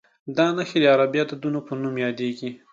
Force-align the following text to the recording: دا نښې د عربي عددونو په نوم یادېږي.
دا 0.37 0.47
نښې 0.55 0.77
د 0.81 0.85
عربي 0.93 1.17
عددونو 1.23 1.59
په 1.67 1.73
نوم 1.81 1.95
یادېږي. 2.05 2.49